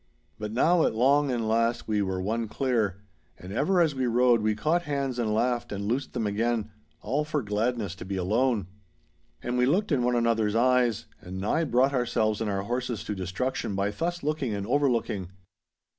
[0.39, 3.03] But now at long and last we were won clear,
[3.37, 7.43] and ever as we rode we caught hands and laughed and loosed them again—all for
[7.43, 8.65] gladness to be alone.
[9.43, 13.13] And we looked in one another's eyes, and nigh brought ourselves and our horses to
[13.13, 15.29] destruction by thus looking and overlooking.